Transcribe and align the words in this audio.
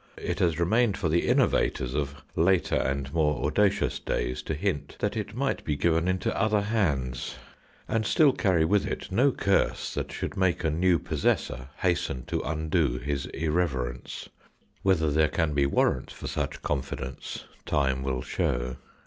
It 0.17 0.39
has 0.39 0.59
remained 0.59 0.97
for 0.97 1.09
the 1.09 1.27
innovators 1.27 1.93
of 1.93 2.23
later 2.35 2.73
and 2.73 3.13
more 3.13 3.45
audacious 3.45 3.99
days 3.99 4.41
to 4.41 4.55
hint 4.55 4.95
that 4.97 5.15
it 5.15 5.35
might 5.35 5.63
be 5.63 5.75
given 5.75 6.07
into 6.07 6.35
other 6.35 6.61
hands, 6.61 7.35
and 7.87 8.03
still 8.03 8.31
carry 8.33 8.65
with 8.65 8.87
it 8.87 9.11
no 9.11 9.31
curse 9.31 9.93
that 9.93 10.11
should 10.11 10.35
make 10.35 10.63
a 10.63 10.71
new 10.71 10.97
possessor 10.97 11.69
hasten 11.77 12.25
to 12.25 12.41
undo 12.41 12.97
his 12.97 13.27
irreverence. 13.27 14.27
Whether 14.81 15.11
there 15.11 15.29
can 15.29 15.53
be 15.53 15.67
warrant 15.67 16.09
for 16.09 16.25
such 16.25 16.63
confidence, 16.63 17.43
time 17.67 18.01
will 18.01 18.23
show. 18.23 18.77